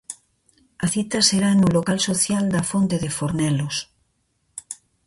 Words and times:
A 0.85 0.87
cita 0.93 1.19
será 1.29 1.51
no 1.55 1.67
local 1.77 1.99
social 2.09 2.43
da 2.53 2.67
fonte 2.71 2.95
de 3.03 3.09
Fornelos. 3.17 3.75